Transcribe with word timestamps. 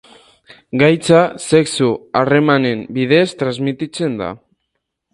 Gaitza 0.83 1.19
sexu-harremanen 1.59 2.83
bidez 2.99 3.23
transmititzen 3.45 4.21
da. 4.27 4.35